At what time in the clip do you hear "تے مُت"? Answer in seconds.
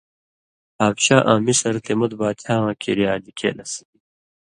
1.83-2.11